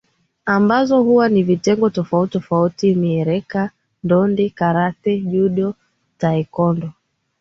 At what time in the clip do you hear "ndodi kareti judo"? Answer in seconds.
4.03-5.73